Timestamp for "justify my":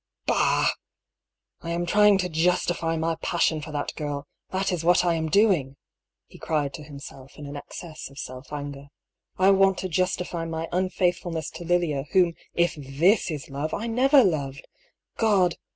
2.29-3.17, 9.89-10.65